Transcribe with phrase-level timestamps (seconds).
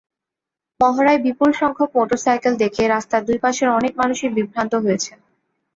[0.79, 5.17] মহড়ায় বিপুলসংখ্যক মোটরসাইকেল দেখে রাস্তার দুই পাশের অনেক মানুষই বিভ্রান্ত হয়েছেন।